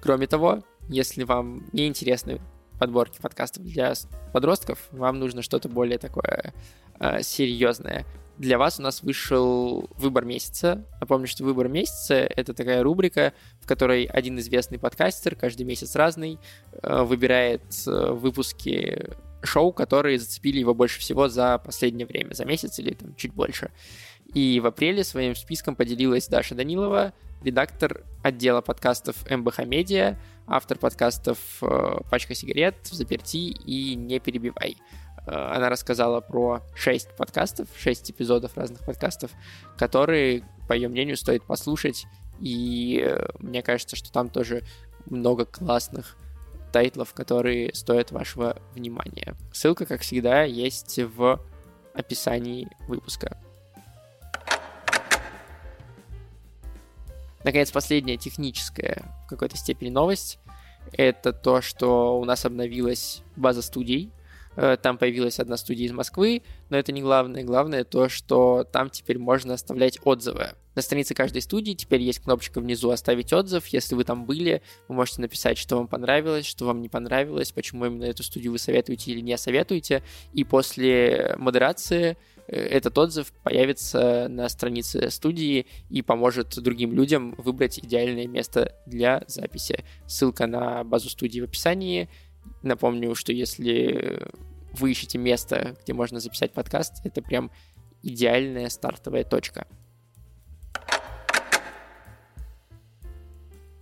Кроме 0.00 0.26
того, 0.26 0.62
если 0.88 1.24
вам 1.24 1.64
не 1.72 1.86
интересны 1.86 2.40
подборки 2.78 3.20
подкастов 3.20 3.64
для 3.64 3.94
подростков, 4.32 4.88
вам 4.90 5.18
нужно 5.18 5.42
что-то 5.42 5.68
более 5.68 5.98
такое 5.98 6.52
э, 7.00 7.22
серьезное. 7.22 8.04
Для 8.36 8.58
вас 8.58 8.80
у 8.80 8.82
нас 8.82 9.02
вышел 9.02 9.88
выбор 9.96 10.24
месяца. 10.24 10.84
Напомню, 11.00 11.28
что 11.28 11.44
выбор 11.44 11.68
месяца— 11.68 12.14
это 12.36 12.52
такая 12.52 12.82
рубрика, 12.82 13.32
в 13.60 13.66
которой 13.66 14.04
один 14.04 14.38
известный 14.40 14.78
подкастер, 14.78 15.36
каждый 15.36 15.62
месяц 15.62 15.94
разный, 15.94 16.38
э, 16.82 17.02
выбирает 17.02 17.62
э, 17.86 18.10
выпуски 18.12 19.10
шоу, 19.42 19.72
которые 19.72 20.18
зацепили 20.18 20.58
его 20.58 20.74
больше 20.74 20.98
всего 20.98 21.28
за 21.28 21.58
последнее 21.58 22.06
время, 22.06 22.34
за 22.34 22.44
месяц 22.44 22.78
или 22.78 22.94
там 22.94 23.14
чуть 23.14 23.32
больше. 23.32 23.70
И 24.34 24.60
в 24.60 24.66
апреле 24.66 25.04
своим 25.04 25.36
списком 25.36 25.76
поделилась 25.76 26.26
Даша 26.26 26.54
Данилова, 26.54 27.12
редактор 27.42 28.04
отдела 28.22 28.60
подкастов 28.60 29.16
МБХ 29.30 29.60
Медиа, 29.60 30.18
автор 30.46 30.76
подкастов 30.78 31.38
э, 31.62 32.00
«Пачка 32.10 32.34
сигарет», 32.34 32.74
«Заперти» 32.90 33.36
и 33.36 33.94
«Не 33.94 34.18
перебивай». 34.18 34.76
Э, 35.26 35.30
она 35.54 35.68
рассказала 35.68 36.20
про 36.20 36.62
шесть 36.74 37.14
подкастов, 37.16 37.68
шесть 37.76 38.10
эпизодов 38.10 38.56
разных 38.56 38.80
подкастов, 38.80 39.30
которые, 39.76 40.42
по 40.68 40.72
ее 40.72 40.88
мнению, 40.88 41.16
стоит 41.16 41.44
послушать. 41.44 42.06
И 42.40 43.04
э, 43.06 43.28
мне 43.38 43.62
кажется, 43.62 43.94
что 43.94 44.10
там 44.10 44.30
тоже 44.30 44.62
много 45.06 45.44
классных 45.44 46.16
тайтлов, 46.72 47.14
которые 47.14 47.72
стоят 47.72 48.10
вашего 48.10 48.56
внимания. 48.74 49.36
Ссылка, 49.52 49.86
как 49.86 50.00
всегда, 50.00 50.42
есть 50.42 50.98
в 50.98 51.40
описании 51.94 52.68
выпуска. 52.88 53.38
Наконец, 57.44 57.70
последняя 57.70 58.16
техническая 58.16 59.04
в 59.26 59.28
какой-то 59.28 59.56
степени 59.56 59.90
новость— 59.90 60.38
это 60.92 61.32
то, 61.32 61.60
что 61.60 62.18
у 62.18 62.24
нас 62.24 62.44
обновилась 62.44 63.22
база 63.36 63.60
студий. 63.60 64.10
Э, 64.56 64.76
там 64.80 64.98
появилась 64.98 65.38
одна 65.38 65.56
студия 65.56 65.86
из 65.86 65.92
Москвы, 65.92 66.42
но 66.70 66.78
это 66.78 66.90
не 66.92 67.02
главное. 67.02 67.44
Главное 67.44 67.84
то, 67.84 68.08
что 68.08 68.64
там 68.64 68.88
теперь 68.88 69.18
можно 69.18 69.54
оставлять 69.54 69.98
отзывы. 70.04 70.52
На 70.74 70.82
странице 70.82 71.14
каждой 71.14 71.42
студии 71.42 71.72
теперь 71.72 72.00
есть 72.00 72.20
кнопочка 72.20 72.60
внизу 72.60 72.90
«Оставить 72.90 73.32
отзыв». 73.32 73.66
Если 73.68 73.94
вы 73.94 74.04
там 74.04 74.24
были, 74.24 74.62
вы 74.88 74.94
можете 74.94 75.20
написать, 75.20 75.58
что 75.58 75.76
вам 75.76 75.86
понравилось, 75.86 76.46
что 76.46 76.64
вам 76.64 76.80
не 76.82 76.88
понравилось, 76.88 77.52
почему 77.52 77.86
именно 77.86 78.04
эту 78.04 78.22
студию 78.22 78.52
вы 78.52 78.58
советуете 78.58 79.12
или 79.12 79.20
не 79.20 79.36
советуете. 79.36 80.02
И 80.32 80.44
после 80.44 81.36
модерации 81.38 82.16
этот 82.46 82.96
отзыв 82.98 83.32
появится 83.42 84.28
на 84.28 84.48
странице 84.48 85.10
студии 85.10 85.66
и 85.88 86.02
поможет 86.02 86.58
другим 86.58 86.92
людям 86.92 87.34
выбрать 87.38 87.78
идеальное 87.78 88.26
место 88.26 88.74
для 88.86 89.22
записи. 89.26 89.84
Ссылка 90.06 90.46
на 90.46 90.84
базу 90.84 91.08
студии 91.08 91.40
в 91.40 91.44
описании. 91.44 92.08
Напомню, 92.62 93.14
что 93.14 93.32
если 93.32 94.28
вы 94.72 94.90
ищете 94.90 95.18
место, 95.18 95.76
где 95.82 95.92
можно 95.92 96.20
записать 96.20 96.52
подкаст, 96.52 97.04
это 97.04 97.22
прям 97.22 97.50
идеальная 98.02 98.68
стартовая 98.68 99.24
точка. 99.24 99.66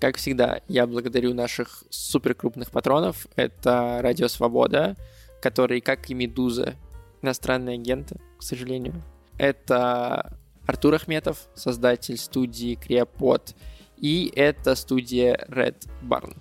Как 0.01 0.17
всегда, 0.17 0.61
я 0.67 0.87
благодарю 0.87 1.33
наших 1.33 1.85
супер 1.91 2.35
крупных 2.35 2.71
патронов. 2.71 3.29
Это 3.37 4.01
Радио 4.03 4.27
Свобода, 4.29 4.97
которые, 5.41 5.81
как 5.81 6.11
и 6.11 6.15
Медуза, 6.15 6.75
иностранные 7.23 7.75
агенты, 7.75 8.17
к 8.39 8.43
сожалению. 8.43 9.03
Это 9.39 10.37
Артур 10.67 10.95
Ахметов, 10.95 11.49
создатель 11.55 12.17
студии 12.17 12.75
Креопод, 12.75 13.55
и 13.97 14.33
это 14.35 14.75
студия 14.75 15.35
Red 15.49 15.89
Barn. 16.03 16.37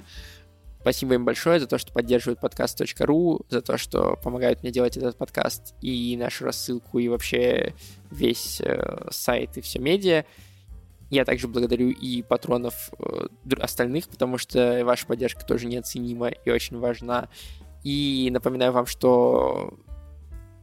Спасибо 0.82 1.14
им 1.14 1.26
большое 1.26 1.60
за 1.60 1.68
то, 1.68 1.78
что 1.78 1.94
поддерживают 1.94 2.40
подкаст.ру, 2.40 3.42
за 3.50 3.62
то, 3.62 3.78
что 3.78 4.18
помогают 4.24 4.64
мне 4.64 4.72
делать 4.72 4.98
этот 4.98 5.16
подкаст 5.16 5.76
и 5.80 6.18
нашу 6.18 6.46
рассылку, 6.46 6.98
и 6.98 7.08
вообще 7.08 7.76
весь 8.10 8.60
э, 8.62 9.08
сайт 9.12 9.58
и 9.58 9.62
все 9.62 9.78
медиа. 9.78 10.26
Я 11.12 11.24
также 11.24 11.48
благодарю 11.48 11.90
и 11.90 12.24
патронов 12.24 12.90
э, 12.98 13.28
остальных, 13.60 14.08
потому 14.08 14.40
что 14.40 14.84
ваша 14.84 15.06
поддержка 15.06 15.46
тоже 15.46 15.68
неоценима 15.68 16.30
и 16.30 16.50
очень 16.50 16.80
важна. 16.80 17.30
И 17.84 18.30
напоминаю 18.32 18.72
вам, 18.72 18.88
что 18.88 19.78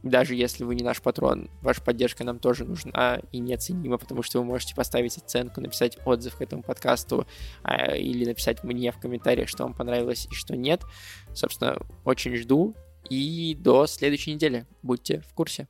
даже 0.03 0.35
если 0.35 0.63
вы 0.63 0.75
не 0.75 0.83
наш 0.83 1.01
патрон, 1.01 1.49
ваша 1.61 1.81
поддержка 1.81 2.23
нам 2.23 2.39
тоже 2.39 2.65
нужна 2.65 3.21
и 3.31 3.39
неоценима, 3.39 3.97
потому 3.97 4.23
что 4.23 4.39
вы 4.39 4.45
можете 4.45 4.75
поставить 4.75 5.17
оценку, 5.17 5.61
написать 5.61 5.97
отзыв 6.05 6.37
к 6.37 6.41
этому 6.41 6.63
подкасту 6.63 7.27
а, 7.63 7.95
или 7.95 8.25
написать 8.25 8.63
мне 8.63 8.91
в 8.91 8.99
комментариях, 8.99 9.49
что 9.49 9.63
вам 9.63 9.73
понравилось 9.73 10.27
и 10.31 10.33
что 10.33 10.55
нет. 10.55 10.83
Собственно, 11.33 11.77
очень 12.05 12.35
жду. 12.35 12.75
И 13.09 13.55
до 13.59 13.87
следующей 13.87 14.33
недели. 14.33 14.67
Будьте 14.83 15.21
в 15.21 15.33
курсе. 15.33 15.67